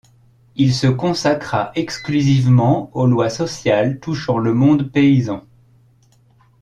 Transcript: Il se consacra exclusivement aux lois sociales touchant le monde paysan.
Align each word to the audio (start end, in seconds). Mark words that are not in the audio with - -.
Il 0.55 0.73
se 0.73 0.87
consacra 0.87 1.71
exclusivement 1.75 2.89
aux 2.95 3.05
lois 3.05 3.29
sociales 3.29 3.99
touchant 3.99 4.39
le 4.39 4.51
monde 4.51 4.91
paysan. 4.91 5.43